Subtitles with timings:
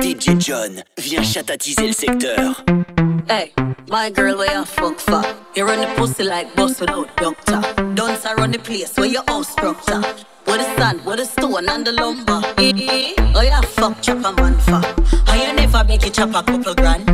[0.00, 2.64] DJ John vient chatatiser le secteur.
[3.28, 3.52] Hey,
[3.90, 5.22] my girl, where you fuck for?
[5.54, 7.60] You run the pussy like boss without doctor.
[7.94, 9.76] Don't run the place where your house up.
[10.46, 12.40] With the sand, with the stone and the lumber.
[12.56, 14.80] I a Oh, yeah, fuck chopper man for.
[15.26, 17.08] Oh, you never make you chop a couple grand.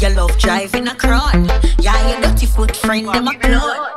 [0.00, 1.46] You love driving a crown.
[1.78, 3.91] Yeah, your dirty foot friend, them a clone.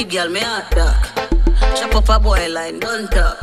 [0.00, 1.12] Keep girl, me heart dark.
[1.76, 3.38] Chop up a boy line, Don't talk.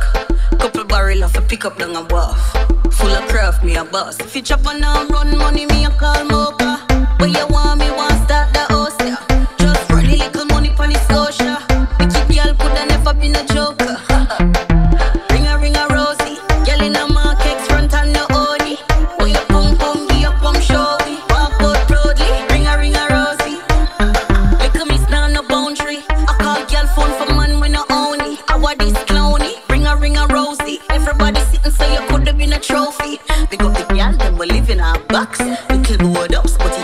[0.58, 2.50] Couple barrel off a pick up down a buff.
[2.94, 4.18] Full of craft, me a boss.
[4.18, 6.37] If you chop on run money, me a call my
[33.94, 35.40] Y'all them we live in our box.
[35.70, 36.77] Little board ups, but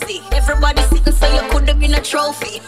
[0.00, 0.20] cozy.
[0.32, 2.60] Everybody sitting so you could have been a trophy.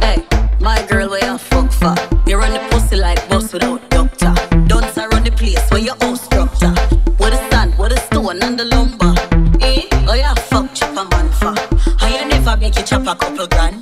[0.00, 0.26] Hey,
[0.60, 1.94] my girl, where you fuck for?
[2.26, 4.34] You run the pussy like boss without doctor.
[4.66, 6.74] Don't run the place where your own structure.
[7.16, 9.14] What a sand, what a stone, and the lumber.
[9.60, 9.82] Eh?
[10.08, 11.54] Oh, yeah, fuck chopper man for.
[12.00, 13.79] I never make you chop a couple grand.